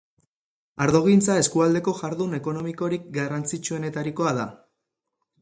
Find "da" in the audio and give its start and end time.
4.41-4.49